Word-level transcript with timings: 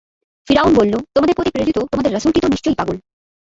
ফিরআউন 0.47 0.71
বলল, 0.75 0.93
তোমাদের 1.15 1.35
প্রতি 1.35 1.51
প্রেরিত 1.51 1.77
তোমাদের 1.91 2.13
রাসূলটি 2.13 2.39
তো 2.41 2.47
নিশ্চয়ই 2.47 2.77
পাগল। 2.79 2.95